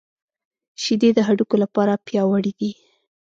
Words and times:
شیدې 0.83 1.09
د 1.13 1.19
هډوکو 1.27 1.55
لپاره 1.63 2.01
پياوړې 2.05 2.53
دي 2.59 2.71